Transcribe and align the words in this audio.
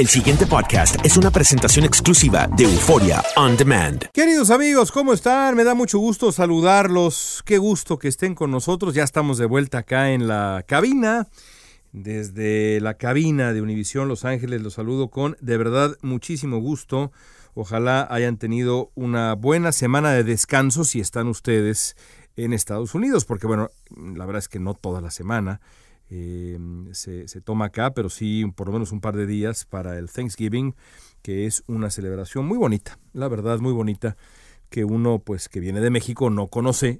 El 0.00 0.08
siguiente 0.08 0.46
podcast 0.46 0.96
es 1.04 1.18
una 1.18 1.30
presentación 1.30 1.84
exclusiva 1.84 2.48
de 2.56 2.64
Euforia 2.64 3.22
On 3.36 3.54
Demand. 3.54 4.06
Queridos 4.14 4.48
amigos, 4.48 4.92
¿cómo 4.92 5.12
están? 5.12 5.54
Me 5.54 5.62
da 5.62 5.74
mucho 5.74 5.98
gusto 5.98 6.32
saludarlos. 6.32 7.42
Qué 7.44 7.58
gusto 7.58 7.98
que 7.98 8.08
estén 8.08 8.34
con 8.34 8.50
nosotros. 8.50 8.94
Ya 8.94 9.04
estamos 9.04 9.36
de 9.36 9.44
vuelta 9.44 9.76
acá 9.76 10.12
en 10.12 10.26
la 10.26 10.64
cabina. 10.66 11.28
Desde 11.92 12.80
la 12.80 12.94
cabina 12.94 13.52
de 13.52 13.60
Univisión 13.60 14.08
Los 14.08 14.24
Ángeles 14.24 14.62
los 14.62 14.72
saludo 14.72 15.10
con 15.10 15.36
de 15.42 15.58
verdad 15.58 15.94
muchísimo 16.00 16.60
gusto. 16.60 17.12
Ojalá 17.52 18.08
hayan 18.10 18.38
tenido 18.38 18.92
una 18.94 19.34
buena 19.34 19.70
semana 19.70 20.12
de 20.12 20.24
descanso 20.24 20.84
si 20.84 21.00
están 21.00 21.28
ustedes 21.28 21.94
en 22.36 22.54
Estados 22.54 22.94
Unidos, 22.94 23.26
porque 23.26 23.46
bueno, 23.46 23.68
la 23.94 24.24
verdad 24.24 24.38
es 24.38 24.48
que 24.48 24.60
no 24.60 24.72
toda 24.72 25.02
la 25.02 25.10
semana. 25.10 25.60
Eh, 26.12 26.58
se, 26.92 27.40
toma 27.40 27.66
acá, 27.66 27.94
pero 27.94 28.10
sí 28.10 28.44
por 28.56 28.66
lo 28.66 28.72
menos 28.72 28.90
un 28.90 29.00
par 29.00 29.16
de 29.16 29.26
días 29.26 29.64
para 29.64 29.96
el 29.96 30.10
Thanksgiving, 30.10 30.74
que 31.22 31.46
es 31.46 31.62
una 31.68 31.88
celebración 31.88 32.46
muy 32.46 32.58
bonita, 32.58 32.98
la 33.12 33.28
verdad 33.28 33.60
muy 33.60 33.72
bonita, 33.72 34.16
que 34.70 34.84
uno 34.84 35.20
pues 35.20 35.48
que 35.48 35.60
viene 35.60 35.80
de 35.80 35.90
México 35.90 36.28
no 36.28 36.48
conoce 36.48 36.98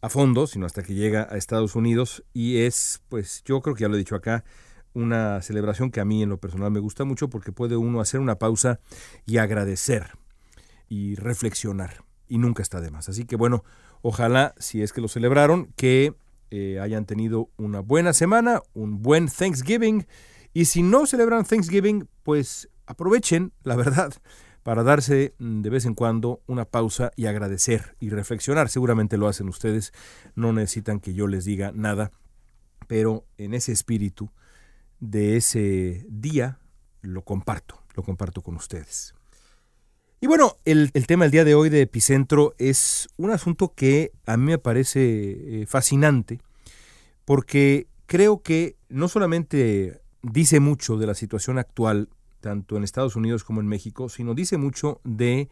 a 0.00 0.08
fondo, 0.08 0.46
sino 0.46 0.66
hasta 0.66 0.84
que 0.84 0.94
llega 0.94 1.26
a 1.28 1.36
Estados 1.36 1.74
Unidos 1.74 2.24
y 2.32 2.58
es 2.58 3.02
pues 3.08 3.42
yo 3.44 3.60
creo 3.60 3.74
que 3.74 3.82
ya 3.82 3.88
lo 3.88 3.96
he 3.96 3.98
dicho 3.98 4.14
acá, 4.14 4.44
una 4.92 5.42
celebración 5.42 5.90
que 5.90 6.00
a 6.00 6.04
mí 6.04 6.22
en 6.22 6.28
lo 6.28 6.38
personal 6.38 6.70
me 6.70 6.78
gusta 6.78 7.04
mucho 7.04 7.28
porque 7.28 7.50
puede 7.50 7.76
uno 7.76 8.00
hacer 8.00 8.20
una 8.20 8.38
pausa 8.38 8.78
y 9.26 9.38
agradecer 9.38 10.12
y 10.88 11.16
reflexionar 11.16 12.04
y 12.28 12.38
nunca 12.38 12.62
está 12.62 12.80
de 12.80 12.92
más. 12.92 13.08
Así 13.08 13.24
que 13.24 13.34
bueno, 13.34 13.64
ojalá 14.02 14.54
si 14.58 14.82
es 14.82 14.92
que 14.92 15.00
lo 15.00 15.08
celebraron, 15.08 15.72
que 15.74 16.14
eh, 16.56 16.78
hayan 16.78 17.04
tenido 17.04 17.50
una 17.56 17.80
buena 17.80 18.12
semana, 18.12 18.62
un 18.74 19.02
buen 19.02 19.26
Thanksgiving. 19.26 20.06
Y 20.52 20.66
si 20.66 20.84
no 20.84 21.04
celebran 21.04 21.44
Thanksgiving, 21.44 22.08
pues 22.22 22.68
aprovechen, 22.86 23.52
la 23.64 23.74
verdad, 23.74 24.14
para 24.62 24.84
darse 24.84 25.34
mm, 25.40 25.62
de 25.62 25.70
vez 25.70 25.84
en 25.84 25.94
cuando 25.94 26.42
una 26.46 26.64
pausa 26.64 27.10
y 27.16 27.26
agradecer 27.26 27.96
y 27.98 28.10
reflexionar. 28.10 28.68
Seguramente 28.68 29.16
lo 29.16 29.26
hacen 29.26 29.48
ustedes, 29.48 29.92
no 30.36 30.52
necesitan 30.52 31.00
que 31.00 31.12
yo 31.12 31.26
les 31.26 31.44
diga 31.44 31.72
nada, 31.74 32.12
pero 32.86 33.26
en 33.36 33.52
ese 33.52 33.72
espíritu 33.72 34.30
de 35.00 35.36
ese 35.36 36.06
día 36.08 36.60
lo 37.00 37.24
comparto, 37.24 37.82
lo 37.96 38.04
comparto 38.04 38.42
con 38.42 38.54
ustedes. 38.54 39.12
Y 40.20 40.26
bueno, 40.26 40.56
el, 40.64 40.90
tema 41.06 41.24
del 41.24 41.32
día 41.32 41.44
de 41.44 41.54
hoy 41.54 41.68
de 41.68 41.82
Epicentro 41.82 42.54
es 42.58 43.08
un 43.16 43.30
asunto 43.30 43.74
que 43.74 44.12
a 44.26 44.36
mí 44.36 44.44
me 44.44 44.58
parece 44.58 45.62
eh, 45.62 45.66
fascinante 45.66 46.40
porque 47.24 47.88
creo 48.06 48.42
que 48.42 48.76
no 48.88 49.08
solamente 49.08 50.00
dice 50.22 50.60
mucho 50.60 50.96
de 50.96 51.06
la 51.06 51.14
situación 51.14 51.58
actual, 51.58 52.08
tanto 52.40 52.76
en 52.76 52.84
Estados 52.84 53.16
Unidos 53.16 53.44
como 53.44 53.60
en 53.60 53.66
México, 53.66 54.08
sino 54.08 54.34
dice 54.34 54.56
mucho 54.56 55.00
de 55.04 55.48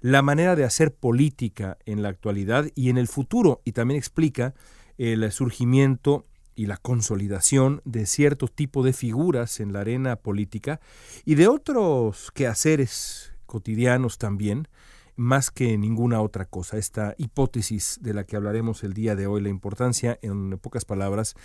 la 0.00 0.22
manera 0.22 0.56
de 0.56 0.64
hacer 0.64 0.94
política 0.94 1.78
en 1.86 2.02
la 2.02 2.08
actualidad 2.08 2.66
y 2.74 2.90
en 2.90 2.98
el 2.98 3.08
futuro, 3.08 3.60
y 3.64 3.72
también 3.72 3.98
explica 3.98 4.54
el 4.98 5.30
surgimiento 5.32 6.26
y 6.54 6.66
la 6.66 6.78
consolidación 6.78 7.82
de 7.84 8.06
cierto 8.06 8.48
tipo 8.48 8.82
de 8.82 8.94
figuras 8.94 9.60
en 9.60 9.72
la 9.72 9.80
arena 9.80 10.16
política 10.16 10.80
y 11.24 11.34
de 11.34 11.48
otros 11.48 12.30
quehaceres 12.32 13.32
cotidianos 13.56 14.18
también, 14.18 14.68
más 15.16 15.50
que 15.50 15.78
ninguna 15.78 16.20
otra 16.20 16.44
cosa. 16.44 16.76
Esta 16.76 17.14
hipótesis 17.16 17.98
de 18.02 18.12
la 18.12 18.24
que 18.24 18.36
hablaremos 18.36 18.84
el 18.84 18.92
día 18.92 19.16
de 19.16 19.26
hoy, 19.26 19.40
la 19.40 19.48
importancia, 19.48 20.18
en 20.20 20.58
pocas 20.58 20.84
palabras, 20.84 21.36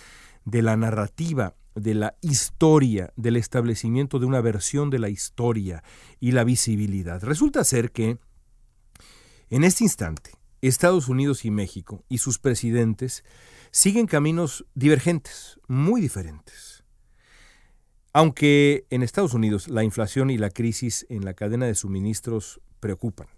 de 0.44 0.60
la 0.60 0.76
narrativa, 0.76 1.54
de 1.74 1.94
la 1.94 2.14
historia, 2.20 3.14
del 3.16 3.36
establecimiento 3.36 4.18
de 4.18 4.26
una 4.26 4.42
versión 4.42 4.90
de 4.90 4.98
la 4.98 5.08
historia 5.08 5.82
y 6.20 6.32
la 6.32 6.44
visibilidad. 6.44 7.22
Resulta 7.24 7.64
ser 7.64 7.92
que 7.92 8.18
en 9.48 9.64
este 9.64 9.84
instante, 9.84 10.32
Estados 10.60 11.08
Unidos 11.08 11.46
y 11.46 11.50
México 11.50 12.04
y 12.10 12.18
sus 12.18 12.38
presidentes 12.38 13.24
siguen 13.70 14.06
caminos 14.06 14.66
divergentes, 14.74 15.58
muy 15.66 16.02
diferentes. 16.02 16.81
Aunque 18.14 18.86
en 18.90 19.02
Estados 19.02 19.32
Unidos 19.32 19.68
la 19.68 19.84
inflación 19.84 20.30
y 20.30 20.36
la 20.36 20.50
crisis 20.50 21.06
en 21.08 21.24
la 21.24 21.32
cadena 21.32 21.66
de 21.66 21.74
suministros 21.74 22.60
preocupan, 22.78 23.28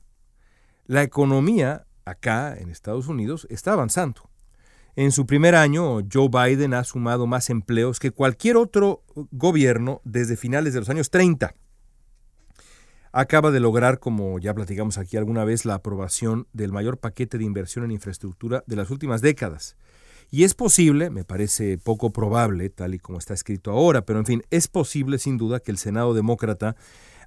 la 0.86 1.02
economía 1.02 1.86
acá 2.04 2.56
en 2.58 2.70
Estados 2.70 3.06
Unidos 3.06 3.46
está 3.50 3.72
avanzando. 3.72 4.30
En 4.96 5.12
su 5.12 5.26
primer 5.26 5.54
año, 5.54 6.00
Joe 6.12 6.28
Biden 6.28 6.74
ha 6.74 6.84
sumado 6.84 7.26
más 7.26 7.50
empleos 7.50 7.98
que 7.98 8.10
cualquier 8.10 8.56
otro 8.56 9.02
gobierno 9.30 10.00
desde 10.04 10.36
finales 10.36 10.72
de 10.72 10.80
los 10.80 10.88
años 10.88 11.10
30. 11.10 11.54
Acaba 13.12 13.52
de 13.52 13.60
lograr, 13.60 14.00
como 14.00 14.38
ya 14.40 14.54
platicamos 14.54 14.98
aquí 14.98 15.16
alguna 15.16 15.44
vez, 15.44 15.64
la 15.64 15.74
aprobación 15.74 16.48
del 16.52 16.72
mayor 16.72 16.98
paquete 16.98 17.38
de 17.38 17.44
inversión 17.44 17.84
en 17.84 17.92
infraestructura 17.92 18.64
de 18.66 18.76
las 18.76 18.90
últimas 18.90 19.20
décadas. 19.20 19.76
Y 20.30 20.44
es 20.44 20.54
posible, 20.54 21.10
me 21.10 21.24
parece 21.24 21.78
poco 21.78 22.10
probable, 22.10 22.68
tal 22.70 22.94
y 22.94 22.98
como 22.98 23.18
está 23.18 23.34
escrito 23.34 23.70
ahora, 23.70 24.04
pero 24.04 24.18
en 24.18 24.26
fin, 24.26 24.42
es 24.50 24.68
posible 24.68 25.18
sin 25.18 25.38
duda 25.38 25.60
que 25.60 25.70
el 25.70 25.78
Senado 25.78 26.14
demócrata 26.14 26.76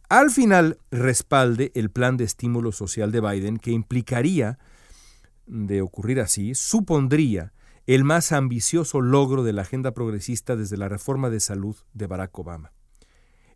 al 0.09 0.31
final 0.31 0.80
respalde 0.90 1.72
el 1.75 1.90
plan 1.90 2.18
de 2.18 2.24
estímulo 2.24 2.72
social 2.72 3.12
de 3.12 3.22
Biden 3.22 3.58
que 3.58 3.72
implicaría, 3.72 4.58
de 5.46 5.81
ocurrir 5.81 6.19
así, 6.22 6.56
supondría 6.56 7.53
el 7.88 8.03
más 8.03 8.31
ambicioso 8.31 9.02
logro 9.02 9.44
de 9.44 9.53
la 9.53 9.62
agenda 9.62 9.94
progresista 9.94 10.56
desde 10.56 10.78
la 10.78 10.90
reforma 10.90 11.29
de 11.29 11.40
salud 11.40 11.75
de 11.94 12.08
Barack 12.08 12.38
Obama. 12.38 12.74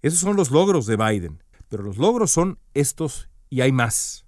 Esos 0.01 0.19
son 0.19 0.35
los 0.35 0.51
logros 0.51 0.85
de 0.85 0.97
Biden, 0.97 1.43
pero 1.69 1.83
los 1.83 1.97
logros 1.97 2.31
son 2.31 2.57
estos 2.73 3.29
y 3.49 3.61
hay 3.61 3.71
más. 3.71 4.25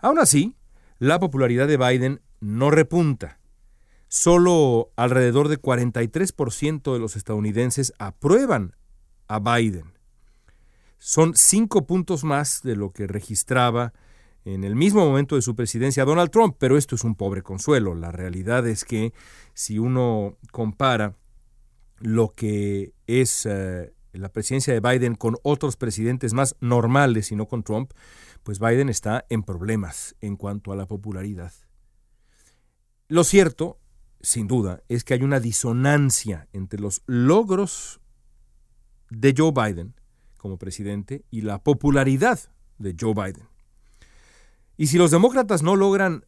Aún 0.00 0.18
así, 0.18 0.56
la 0.98 1.18
popularidad 1.18 1.68
de 1.68 1.76
Biden 1.76 2.20
no 2.40 2.70
repunta 2.70 3.38
solo 4.14 4.92
alrededor 4.94 5.48
de 5.48 5.60
43% 5.60 6.92
de 6.92 7.00
los 7.00 7.16
estadounidenses 7.16 7.92
aprueban 7.98 8.76
a 9.26 9.40
Biden. 9.40 9.92
Son 10.98 11.34
cinco 11.34 11.84
puntos 11.84 12.22
más 12.22 12.62
de 12.62 12.76
lo 12.76 12.92
que 12.92 13.08
registraba 13.08 13.92
en 14.44 14.62
el 14.62 14.76
mismo 14.76 15.04
momento 15.04 15.34
de 15.34 15.42
su 15.42 15.56
presidencia 15.56 16.04
Donald 16.04 16.30
Trump, 16.30 16.54
pero 16.60 16.78
esto 16.78 16.94
es 16.94 17.02
un 17.02 17.16
pobre 17.16 17.42
consuelo. 17.42 17.96
La 17.96 18.12
realidad 18.12 18.68
es 18.68 18.84
que 18.84 19.12
si 19.52 19.80
uno 19.80 20.38
compara 20.52 21.16
lo 21.98 22.28
que 22.28 22.92
es 23.08 23.46
eh, 23.46 23.92
la 24.12 24.28
presidencia 24.28 24.72
de 24.72 24.78
Biden 24.78 25.16
con 25.16 25.38
otros 25.42 25.74
presidentes 25.76 26.34
más 26.34 26.54
normales 26.60 27.32
y 27.32 27.34
no 27.34 27.48
con 27.48 27.64
Trump, 27.64 27.90
pues 28.44 28.60
Biden 28.60 28.90
está 28.90 29.24
en 29.28 29.42
problemas 29.42 30.14
en 30.20 30.36
cuanto 30.36 30.70
a 30.70 30.76
la 30.76 30.86
popularidad. 30.86 31.52
Lo 33.08 33.24
cierto 33.24 33.80
sin 34.24 34.48
duda, 34.48 34.82
es 34.88 35.04
que 35.04 35.14
hay 35.14 35.22
una 35.22 35.38
disonancia 35.38 36.48
entre 36.52 36.80
los 36.80 37.02
logros 37.06 38.00
de 39.10 39.34
Joe 39.36 39.52
Biden 39.52 39.94
como 40.38 40.58
presidente 40.58 41.24
y 41.30 41.42
la 41.42 41.62
popularidad 41.62 42.40
de 42.78 42.96
Joe 42.98 43.14
Biden. 43.14 43.48
Y 44.76 44.88
si 44.88 44.98
los 44.98 45.10
demócratas 45.10 45.62
no 45.62 45.76
logran 45.76 46.24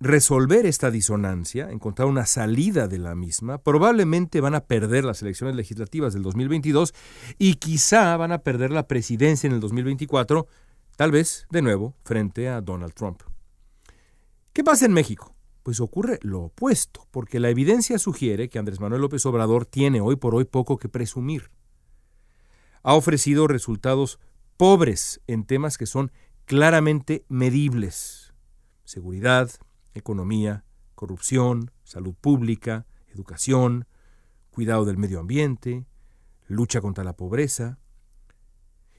resolver 0.00 0.66
esta 0.66 0.90
disonancia, 0.90 1.70
encontrar 1.70 2.08
una 2.08 2.26
salida 2.26 2.88
de 2.88 2.98
la 2.98 3.14
misma, 3.14 3.58
probablemente 3.58 4.40
van 4.40 4.54
a 4.54 4.66
perder 4.66 5.04
las 5.04 5.22
elecciones 5.22 5.56
legislativas 5.56 6.12
del 6.12 6.22
2022 6.22 6.94
y 7.38 7.54
quizá 7.54 8.16
van 8.16 8.32
a 8.32 8.38
perder 8.38 8.70
la 8.70 8.86
presidencia 8.86 9.46
en 9.46 9.54
el 9.54 9.60
2024, 9.60 10.46
tal 10.96 11.10
vez 11.10 11.46
de 11.50 11.62
nuevo 11.62 11.94
frente 12.04 12.48
a 12.48 12.60
Donald 12.60 12.94
Trump. 12.94 13.22
¿Qué 14.52 14.64
pasa 14.64 14.86
en 14.86 14.92
México? 14.92 15.37
Pues 15.68 15.80
ocurre 15.80 16.18
lo 16.22 16.44
opuesto, 16.44 17.06
porque 17.10 17.40
la 17.40 17.50
evidencia 17.50 17.98
sugiere 17.98 18.48
que 18.48 18.58
Andrés 18.58 18.80
Manuel 18.80 19.02
López 19.02 19.26
Obrador 19.26 19.66
tiene 19.66 20.00
hoy 20.00 20.16
por 20.16 20.34
hoy 20.34 20.46
poco 20.46 20.78
que 20.78 20.88
presumir. 20.88 21.50
Ha 22.82 22.94
ofrecido 22.94 23.46
resultados 23.46 24.18
pobres 24.56 25.20
en 25.26 25.44
temas 25.44 25.76
que 25.76 25.84
son 25.84 26.10
claramente 26.46 27.26
medibles. 27.28 28.32
Seguridad, 28.84 29.50
economía, 29.92 30.64
corrupción, 30.94 31.70
salud 31.84 32.14
pública, 32.18 32.86
educación, 33.08 33.86
cuidado 34.50 34.86
del 34.86 34.96
medio 34.96 35.20
ambiente, 35.20 35.84
lucha 36.46 36.80
contra 36.80 37.04
la 37.04 37.14
pobreza. 37.14 37.78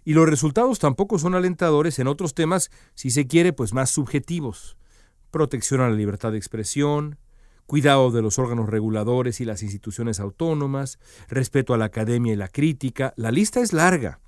Y 0.05 0.13
los 0.13 0.29
resultados 0.29 0.77
tampoco 0.77 1.17
son 1.17 1.33
alentadores 1.33 1.97
en 1.97 2.05
otros 2.05 2.35
temas, 2.35 2.69
si 2.93 3.09
se 3.09 3.25
quiere, 3.25 3.53
pues 3.53 3.73
más 3.73 3.89
subjetivos. 3.89 4.77
Protección 5.31 5.81
a 5.81 5.89
la 5.89 5.95
libertad 5.95 6.31
de 6.31 6.37
expresión, 6.37 7.17
cuidado 7.65 8.09
de 8.09 8.23
los 8.23 8.39
órganos 8.39 8.67
reguladores 8.67 9.41
y 9.41 9.45
las 9.45 9.61
instituciones 9.61 10.19
autónomas, 10.19 10.97
respeto 11.27 11.75
a 11.75 11.77
la 11.77 11.85
academia 11.85 12.33
y 12.33 12.35
la 12.35 12.47
crítica, 12.47 13.13
la 13.15 13.29
lista 13.29 13.59
es 13.59 13.73
larga. 13.73 14.19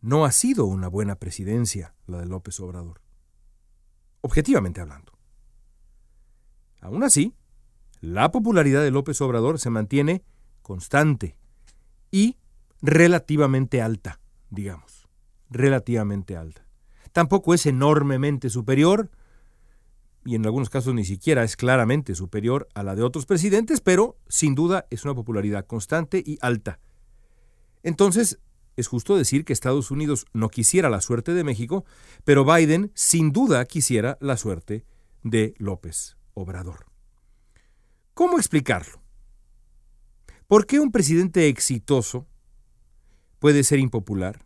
No 0.00 0.24
ha 0.24 0.30
sido 0.30 0.66
una 0.66 0.86
buena 0.86 1.16
presidencia 1.16 1.94
la 2.06 2.18
de 2.18 2.26
López 2.26 2.60
Obrador, 2.60 3.00
objetivamente 4.20 4.80
hablando. 4.80 5.18
Aún 6.80 7.02
así, 7.02 7.34
la 8.00 8.30
popularidad 8.30 8.84
de 8.84 8.92
López 8.92 9.20
Obrador 9.20 9.58
se 9.58 9.70
mantiene 9.70 10.22
constante 10.62 11.36
y 12.12 12.36
relativamente 12.80 13.82
alta, 13.82 14.20
digamos, 14.50 15.08
relativamente 15.50 16.36
alta. 16.36 16.67
Tampoco 17.12 17.54
es 17.54 17.66
enormemente 17.66 18.50
superior, 18.50 19.10
y 20.24 20.34
en 20.34 20.44
algunos 20.44 20.68
casos 20.68 20.94
ni 20.94 21.04
siquiera 21.04 21.42
es 21.44 21.56
claramente 21.56 22.14
superior 22.14 22.68
a 22.74 22.82
la 22.82 22.94
de 22.94 23.02
otros 23.02 23.24
presidentes, 23.24 23.80
pero 23.80 24.18
sin 24.28 24.54
duda 24.54 24.86
es 24.90 25.04
una 25.04 25.14
popularidad 25.14 25.66
constante 25.66 26.22
y 26.24 26.38
alta. 26.42 26.80
Entonces, 27.82 28.38
es 28.76 28.86
justo 28.86 29.16
decir 29.16 29.44
que 29.44 29.52
Estados 29.52 29.90
Unidos 29.90 30.26
no 30.32 30.50
quisiera 30.50 30.90
la 30.90 31.00
suerte 31.00 31.34
de 31.34 31.44
México, 31.44 31.84
pero 32.24 32.44
Biden 32.44 32.92
sin 32.94 33.32
duda 33.32 33.64
quisiera 33.64 34.18
la 34.20 34.36
suerte 34.36 34.84
de 35.22 35.54
López 35.58 36.16
Obrador. 36.34 36.86
¿Cómo 38.14 38.38
explicarlo? 38.38 39.00
¿Por 40.46 40.66
qué 40.66 40.80
un 40.80 40.92
presidente 40.92 41.48
exitoso 41.48 42.26
puede 43.38 43.64
ser 43.64 43.78
impopular 43.78 44.44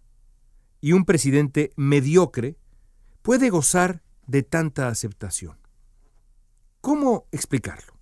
y 0.82 0.92
un 0.92 1.06
presidente 1.06 1.72
mediocre 1.76 2.58
puede 3.22 3.48
gozar 3.48 4.02
de 4.26 4.42
tanta 4.42 4.88
aceptación? 4.88 5.56
¿Cómo 6.82 7.26
explicarlo? 7.32 7.94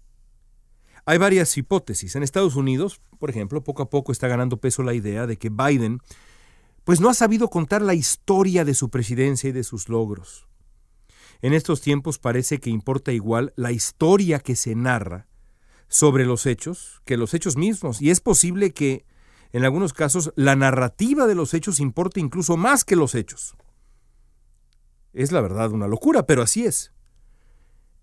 Hay 1.05 1.19
varias 1.19 1.57
hipótesis. 1.57 2.17
En 2.17 2.23
Estados 2.23 2.57
Unidos, 2.57 3.01
por 3.19 3.31
ejemplo, 3.31 3.63
poco 3.63 3.83
a 3.83 3.91
poco 3.91 4.11
está 4.11 4.27
ganando 4.27 4.57
peso 4.57 4.83
la 4.83 4.95
idea 4.95 5.27
de 5.27 5.37
que 5.37 5.51
Biden 5.51 6.01
pues 6.85 7.01
no 7.01 7.11
ha 7.11 7.15
sabido 7.15 7.51
contar 7.51 7.83
la 7.83 7.95
historia 7.95 8.65
de 8.65 8.75
su 8.75 8.89
presidencia 8.91 9.51
y 9.51 9.53
de 9.53 9.63
sus 9.63 9.89
logros. 9.89 10.49
En 11.43 11.53
estos 11.53 11.83
tiempos 11.83 12.19
parece 12.19 12.59
que 12.59 12.71
importa 12.71 13.13
igual 13.13 13.53
la 13.57 13.73
historia 13.73 14.41
que 14.41 14.57
se 14.57 14.75
narra 14.75 15.27
sobre 15.89 16.25
los 16.25 16.47
hechos 16.47 17.03
que 17.05 17.19
los 17.19 17.35
hechos 17.35 17.57
mismos, 17.57 18.01
y 18.01 18.11
es 18.11 18.21
posible 18.21 18.73
que 18.73 19.05
en 19.53 19.65
algunos 19.65 19.93
casos 19.93 20.33
la 20.37 20.57
narrativa 20.57 21.27
de 21.27 21.35
los 21.35 21.55
hechos 21.55 21.81
importe 21.81 22.21
incluso 22.21 22.57
más 22.57 22.85
que 22.85 22.97
los 22.97 23.15
hechos. 23.15 23.57
Es 25.13 25.33
la 25.33 25.41
verdad 25.41 25.73
una 25.73 25.89
locura, 25.89 26.27
pero 26.27 26.43
así 26.43 26.65
es. 26.65 26.93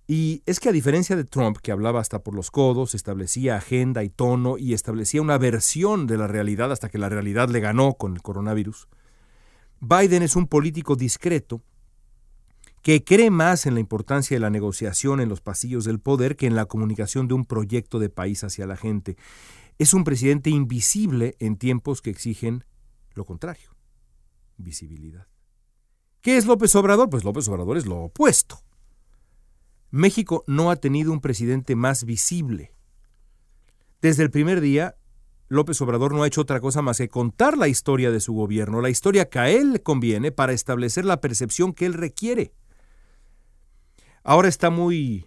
Y 0.08 0.42
es 0.46 0.62
que 0.62 0.70
a 0.70 0.72
diferencia 0.72 1.18
de 1.18 1.26
Trump, 1.26 1.58
que 1.58 1.72
hablaba 1.72 2.00
hasta 2.00 2.20
por 2.20 2.34
los 2.34 2.50
codos, 2.50 2.96
establecía 2.96 3.58
agenda 3.58 4.04
y 4.04 4.10
tono 4.10 4.58
y 4.58 4.74
establecía 4.74 5.22
una 5.22 5.38
versión 5.38 6.08
de 6.08 6.18
la 6.18 6.28
realidad 6.28 6.72
hasta 6.72 6.88
que 6.88 6.98
la 6.98 7.10
realidad 7.10 7.50
le 7.50 7.60
ganó 7.60 7.96
con 7.96 8.14
el 8.14 8.22
coronavirus, 8.22 8.88
Biden 9.80 10.24
es 10.24 10.36
un 10.36 10.48
político 10.48 10.96
discreto 10.96 11.62
que 12.82 13.04
cree 13.04 13.30
más 13.30 13.66
en 13.66 13.74
la 13.74 13.82
importancia 13.82 14.36
de 14.36 14.40
la 14.40 14.50
negociación 14.50 15.20
en 15.20 15.28
los 15.28 15.42
pasillos 15.42 15.84
del 15.84 16.00
poder 16.00 16.38
que 16.38 16.48
en 16.48 16.56
la 16.56 16.66
comunicación 16.66 17.28
de 17.28 17.34
un 17.34 17.46
proyecto 17.46 18.00
de 18.00 18.10
país 18.10 18.46
hacia 18.46 18.66
la 18.66 18.78
gente. 18.78 19.18
Es 19.78 19.94
un 19.94 20.04
presidente 20.04 20.50
invisible 20.50 21.36
en 21.40 21.58
tiempos 21.58 22.02
que 22.02 22.10
exigen 22.10 22.66
lo 23.14 23.26
contrario, 23.26 23.76
visibilidad. 24.58 25.28
¿Qué 26.22 26.38
es 26.38 26.46
López 26.46 26.76
Obrador? 26.76 27.10
Pues 27.10 27.24
López 27.24 27.48
Obrador 27.48 27.78
es 27.78 27.86
lo 27.86 27.98
opuesto. 28.04 28.60
México 29.92 30.44
no 30.48 30.72
ha 30.72 30.76
tenido 30.76 31.12
un 31.12 31.22
presidente 31.22 31.76
más 31.76 32.04
visible. 32.04 32.74
Desde 34.02 34.24
el 34.24 34.32
primer 34.32 34.62
día, 34.62 34.96
López 35.48 35.82
Obrador 35.82 36.14
no 36.14 36.24
ha 36.24 36.28
hecho 36.28 36.42
otra 36.42 36.60
cosa 36.60 36.82
más 36.82 36.98
que 36.98 37.08
contar 37.08 37.58
la 37.58 37.68
historia 37.68 38.12
de 38.12 38.20
su 38.20 38.34
gobierno, 38.34 38.82
la 38.82 38.90
historia 38.90 39.30
que 39.30 39.40
a 39.40 39.50
él 39.50 39.82
conviene 39.82 40.32
para 40.32 40.54
establecer 40.54 41.06
la 41.06 41.22
percepción 41.22 41.74
que 41.74 41.86
él 41.86 41.94
requiere. 41.94 42.54
Ahora 44.24 44.50
está 44.50 44.70
muy, 44.70 45.26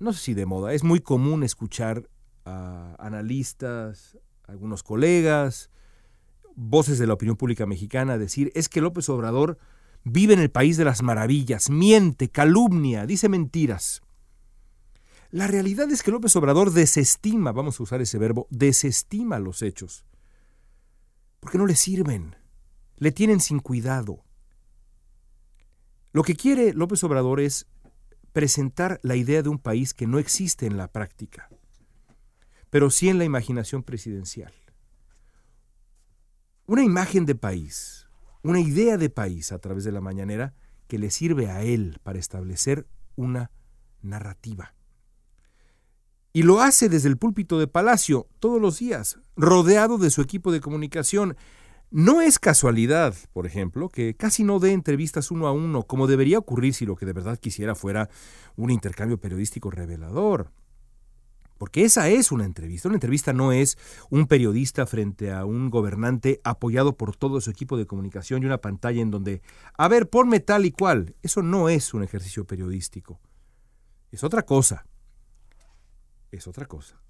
no 0.00 0.12
sé 0.12 0.18
si 0.18 0.34
de 0.34 0.46
moda, 0.46 0.74
es 0.74 0.82
muy 0.82 1.00
común 1.00 1.44
escuchar 1.44 2.08
a 2.44 2.96
analistas, 2.98 4.18
algunos 4.46 4.82
colegas, 4.82 5.70
voces 6.54 6.98
de 6.98 7.06
la 7.06 7.14
opinión 7.14 7.36
pública 7.36 7.66
mexicana 7.66 8.18
decir, 8.18 8.52
es 8.54 8.68
que 8.68 8.80
López 8.80 9.08
Obrador 9.08 9.58
vive 10.04 10.34
en 10.34 10.40
el 10.40 10.50
país 10.50 10.76
de 10.76 10.84
las 10.84 11.02
maravillas, 11.02 11.70
miente, 11.70 12.28
calumnia, 12.28 13.06
dice 13.06 13.28
mentiras. 13.28 14.02
La 15.30 15.46
realidad 15.46 15.90
es 15.90 16.02
que 16.02 16.10
López 16.10 16.34
Obrador 16.36 16.72
desestima, 16.72 17.52
vamos 17.52 17.80
a 17.80 17.82
usar 17.82 18.02
ese 18.02 18.18
verbo, 18.18 18.46
desestima 18.50 19.38
los 19.38 19.62
hechos, 19.62 20.04
porque 21.40 21.58
no 21.58 21.66
le 21.66 21.74
sirven, 21.74 22.36
le 22.96 23.12
tienen 23.12 23.40
sin 23.40 23.60
cuidado. 23.60 24.24
Lo 26.12 26.22
que 26.22 26.36
quiere 26.36 26.74
López 26.74 27.02
Obrador 27.04 27.40
es 27.40 27.66
presentar 28.32 29.00
la 29.02 29.16
idea 29.16 29.42
de 29.42 29.48
un 29.48 29.58
país 29.58 29.94
que 29.94 30.06
no 30.06 30.18
existe 30.18 30.66
en 30.66 30.76
la 30.76 30.88
práctica, 30.88 31.48
pero 32.72 32.88
sí 32.88 33.10
en 33.10 33.18
la 33.18 33.26
imaginación 33.26 33.82
presidencial. 33.82 34.54
Una 36.64 36.82
imagen 36.82 37.26
de 37.26 37.34
país, 37.34 38.08
una 38.42 38.60
idea 38.60 38.96
de 38.96 39.10
país 39.10 39.52
a 39.52 39.58
través 39.58 39.84
de 39.84 39.92
la 39.92 40.00
mañanera 40.00 40.54
que 40.88 40.96
le 40.96 41.10
sirve 41.10 41.50
a 41.50 41.60
él 41.60 41.98
para 42.02 42.18
establecer 42.18 42.86
una 43.14 43.50
narrativa. 44.00 44.74
Y 46.32 46.44
lo 46.44 46.62
hace 46.62 46.88
desde 46.88 47.10
el 47.10 47.18
púlpito 47.18 47.58
de 47.58 47.66
Palacio 47.66 48.26
todos 48.40 48.58
los 48.58 48.78
días, 48.78 49.18
rodeado 49.36 49.98
de 49.98 50.08
su 50.08 50.22
equipo 50.22 50.50
de 50.50 50.62
comunicación. 50.62 51.36
No 51.90 52.22
es 52.22 52.38
casualidad, 52.38 53.14
por 53.34 53.44
ejemplo, 53.44 53.90
que 53.90 54.16
casi 54.16 54.44
no 54.44 54.60
dé 54.60 54.72
entrevistas 54.72 55.30
uno 55.30 55.46
a 55.46 55.52
uno, 55.52 55.82
como 55.82 56.06
debería 56.06 56.38
ocurrir 56.38 56.72
si 56.72 56.86
lo 56.86 56.96
que 56.96 57.04
de 57.04 57.12
verdad 57.12 57.38
quisiera 57.38 57.74
fuera 57.74 58.08
un 58.56 58.70
intercambio 58.70 59.20
periodístico 59.20 59.70
revelador. 59.70 60.52
Porque 61.62 61.84
esa 61.84 62.08
es 62.08 62.32
una 62.32 62.44
entrevista. 62.44 62.88
Una 62.88 62.96
entrevista 62.96 63.32
no 63.32 63.52
es 63.52 63.78
un 64.10 64.26
periodista 64.26 64.84
frente 64.84 65.30
a 65.30 65.44
un 65.44 65.70
gobernante 65.70 66.40
apoyado 66.42 66.96
por 66.96 67.14
todo 67.14 67.40
su 67.40 67.50
equipo 67.50 67.76
de 67.76 67.86
comunicación 67.86 68.42
y 68.42 68.46
una 68.46 68.58
pantalla 68.58 69.00
en 69.00 69.12
donde, 69.12 69.42
a 69.78 69.86
ver, 69.86 70.10
ponme 70.10 70.40
tal 70.40 70.66
y 70.66 70.72
cual. 70.72 71.14
Eso 71.22 71.40
no 71.40 71.68
es 71.68 71.94
un 71.94 72.02
ejercicio 72.02 72.44
periodístico. 72.48 73.20
Es 74.10 74.24
otra 74.24 74.42
cosa. 74.42 74.86
Es 76.32 76.48
otra 76.48 76.66
cosa. 76.66 77.00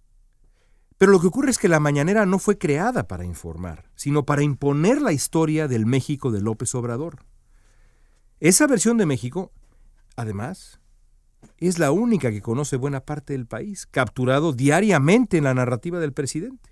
Pero 0.99 1.13
lo 1.13 1.21
que 1.23 1.29
ocurre 1.29 1.51
es 1.51 1.57
que 1.57 1.69
la 1.69 1.81
mañanera 1.81 2.27
no 2.27 2.39
fue 2.39 2.59
creada 2.59 3.09
para 3.09 3.25
informar, 3.25 3.89
sino 3.95 4.27
para 4.27 4.43
imponer 4.43 5.01
la 5.01 5.15
historia 5.15 5.67
del 5.67 5.87
México 5.87 6.31
de 6.31 6.43
López 6.43 6.75
Obrador. 6.75 7.25
Esa 8.39 8.67
versión 8.67 8.99
de 8.99 9.07
México, 9.07 9.51
además, 10.15 10.82
es 11.59 11.79
la 11.79 11.93
única 11.93 12.31
que 12.31 12.43
conoce 12.43 12.77
buena 12.77 13.05
parte 13.05 13.33
del 13.33 13.47
país, 13.47 13.87
capturado 13.87 14.53
diariamente 14.53 15.39
en 15.39 15.45
la 15.45 15.55
narrativa 15.55 15.99
del 16.01 16.13
presidente. 16.13 16.71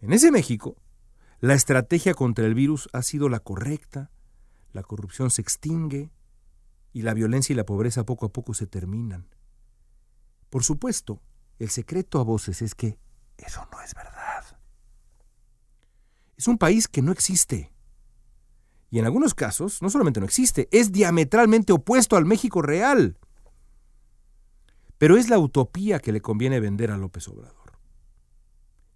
En 0.00 0.12
ese 0.12 0.30
México, 0.30 0.76
la 1.40 1.54
estrategia 1.54 2.14
contra 2.14 2.46
el 2.46 2.54
virus 2.54 2.88
ha 2.92 3.02
sido 3.02 3.28
la 3.28 3.40
correcta, 3.40 4.10
la 4.72 4.82
corrupción 4.82 5.30
se 5.30 5.42
extingue 5.42 6.10
y 6.92 7.02
la 7.02 7.14
violencia 7.14 7.52
y 7.52 7.56
la 7.56 7.66
pobreza 7.66 8.06
poco 8.06 8.26
a 8.26 8.32
poco 8.32 8.54
se 8.54 8.66
terminan. 8.66 9.28
Por 10.50 10.64
supuesto, 10.64 11.20
el 11.58 11.70
secreto 11.70 12.20
a 12.20 12.24
voces 12.24 12.62
es 12.62 12.74
que 12.74 12.98
eso 13.36 13.66
no 13.70 13.80
es 13.82 13.94
verdad. 13.94 14.44
Es 16.36 16.48
un 16.48 16.58
país 16.58 16.88
que 16.88 17.02
no 17.02 17.12
existe. 17.12 17.72
Y 18.90 18.98
en 18.98 19.04
algunos 19.04 19.34
casos, 19.34 19.82
no 19.82 19.90
solamente 19.90 20.20
no 20.20 20.26
existe, 20.26 20.68
es 20.70 20.92
diametralmente 20.92 21.72
opuesto 21.72 22.16
al 22.16 22.24
México 22.24 22.62
real. 22.62 23.18
Pero 24.98 25.16
es 25.16 25.28
la 25.28 25.38
utopía 25.38 25.98
que 25.98 26.12
le 26.12 26.20
conviene 26.20 26.60
vender 26.60 26.90
a 26.90 26.96
López 26.96 27.28
Obrador. 27.28 27.78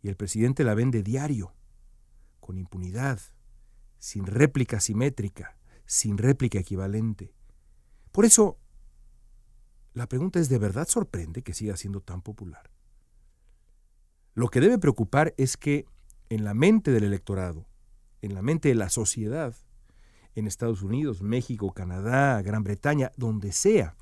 Y 0.02 0.08
el 0.08 0.16
presidente 0.16 0.64
la 0.64 0.74
vende 0.74 1.02
diario, 1.02 1.54
con 2.40 2.56
impunidad, 2.56 3.20
sin 3.98 4.26
réplica 4.26 4.80
simétrica, 4.80 5.58
sin 5.84 6.16
réplica 6.16 6.58
equivalente. 6.58 7.34
Por 8.12 8.24
eso, 8.24 8.58
la 9.92 10.08
pregunta 10.08 10.38
es, 10.38 10.48
¿de 10.48 10.58
verdad 10.58 10.88
sorprende 10.88 11.42
que 11.42 11.52
siga 11.52 11.76
siendo 11.76 12.00
tan 12.00 12.22
popular? 12.22 12.70
Lo 14.34 14.48
que 14.48 14.60
debe 14.60 14.78
preocupar 14.78 15.34
es 15.36 15.56
que 15.56 15.84
en 16.28 16.44
la 16.44 16.54
mente 16.54 16.92
del 16.92 17.04
electorado, 17.04 17.66
en 18.22 18.34
la 18.34 18.42
mente 18.42 18.68
de 18.68 18.76
la 18.76 18.88
sociedad, 18.88 19.54
en 20.34 20.46
Estados 20.46 20.82
Unidos, 20.82 21.22
México, 21.22 21.72
Canadá, 21.72 22.40
Gran 22.42 22.62
Bretaña, 22.62 23.12
donde 23.16 23.52
sea, 23.52 23.96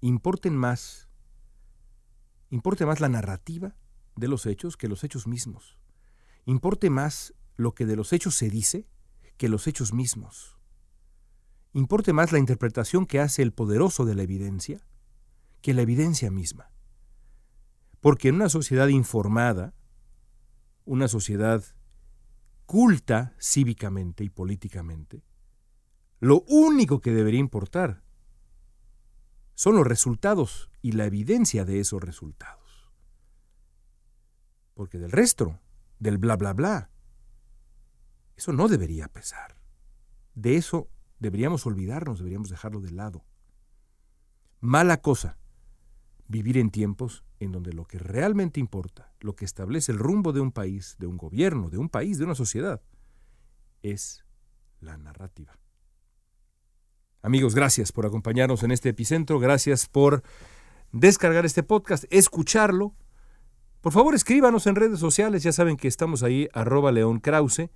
importen 0.00 0.56
más, 0.56 1.08
importe 2.50 2.86
más 2.86 3.00
la 3.00 3.08
narrativa 3.08 3.74
de 4.16 4.28
los 4.28 4.46
hechos 4.46 4.76
que 4.76 4.88
los 4.88 5.04
hechos 5.04 5.26
mismos. 5.26 5.78
Importe 6.44 6.90
más 6.90 7.34
lo 7.56 7.74
que 7.74 7.86
de 7.86 7.96
los 7.96 8.12
hechos 8.12 8.34
se 8.34 8.50
dice 8.50 8.86
que 9.36 9.48
los 9.48 9.66
hechos 9.66 9.92
mismos. 9.92 10.58
Importe 11.72 12.12
más 12.12 12.32
la 12.32 12.38
interpretación 12.38 13.06
que 13.06 13.20
hace 13.20 13.42
el 13.42 13.52
poderoso 13.52 14.04
de 14.04 14.14
la 14.14 14.22
evidencia 14.22 14.84
que 15.62 15.72
la 15.72 15.82
evidencia 15.82 16.30
misma. 16.30 16.70
Porque 18.00 18.28
en 18.28 18.34
una 18.34 18.48
sociedad 18.48 18.88
informada, 18.88 19.74
una 20.84 21.06
sociedad 21.06 21.64
culta 22.66 23.34
cívicamente 23.40 24.24
y 24.24 24.30
políticamente, 24.30 25.24
lo 26.20 26.42
único 26.48 27.00
que 27.00 27.12
debería 27.12 27.40
importar 27.40 28.02
son 29.54 29.76
los 29.76 29.86
resultados 29.86 30.70
y 30.80 30.92
la 30.92 31.04
evidencia 31.04 31.64
de 31.64 31.80
esos 31.80 32.02
resultados. 32.02 32.90
Porque 34.74 34.98
del 34.98 35.12
resto, 35.12 35.60
del 35.98 36.18
bla 36.18 36.36
bla 36.36 36.52
bla, 36.52 36.90
eso 38.36 38.52
no 38.52 38.68
debería 38.68 39.08
pesar. 39.08 39.56
De 40.34 40.56
eso 40.56 40.88
deberíamos 41.18 41.66
olvidarnos, 41.66 42.18
deberíamos 42.18 42.48
dejarlo 42.48 42.80
de 42.80 42.90
lado. 42.90 43.24
Mala 44.60 45.00
cosa 45.00 45.38
vivir 46.28 46.56
en 46.56 46.70
tiempos 46.70 47.24
en 47.42 47.50
donde 47.50 47.72
lo 47.72 47.84
que 47.86 47.98
realmente 47.98 48.60
importa, 48.60 49.12
lo 49.20 49.34
que 49.34 49.44
establece 49.44 49.90
el 49.90 49.98
rumbo 49.98 50.32
de 50.32 50.40
un 50.40 50.52
país, 50.52 50.96
de 50.98 51.06
un 51.06 51.16
gobierno, 51.16 51.70
de 51.70 51.78
un 51.78 51.88
país, 51.88 52.18
de 52.18 52.24
una 52.24 52.36
sociedad, 52.36 52.80
es 53.82 54.24
la 54.80 54.96
narrativa. 54.96 55.58
Amigos, 57.20 57.54
gracias 57.54 57.90
por 57.90 58.06
acompañarnos 58.06 58.62
en 58.62 58.70
este 58.70 58.90
epicentro, 58.90 59.40
gracias 59.40 59.86
por 59.86 60.22
descargar 60.92 61.44
este 61.44 61.64
podcast, 61.64 62.04
escucharlo. 62.10 62.94
Por 63.80 63.92
favor, 63.92 64.14
escríbanos 64.14 64.68
en 64.68 64.76
redes 64.76 65.00
sociales, 65.00 65.42
ya 65.42 65.52
saben 65.52 65.76
que 65.76 65.88
estamos 65.88 66.22
ahí, 66.22 66.48
arroba 66.52 66.92
León 66.92 67.18
Krause, 67.18 67.70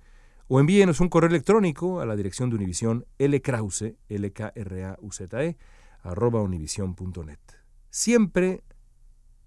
o 0.47 0.61
envíenos 0.61 1.01
un 1.01 1.09
correo 1.09 1.29
electrónico 1.29 1.99
a 1.99 2.05
la 2.05 2.15
dirección 2.15 2.49
de 2.49 2.55
Univisión 2.55 3.05
lkrause, 3.19 3.97
l 4.07 4.31
k 4.31 4.53
r 4.55 4.85
a 4.85 4.97
u 5.01 5.11
z 5.11 5.27
-E, 5.37 5.57
arroba 6.03 6.41
univision.net. 6.41 7.39
Siempre 7.89 8.63